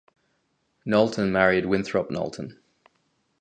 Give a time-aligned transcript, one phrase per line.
[0.83, 2.57] Knowlton married Winthrop Knowlton.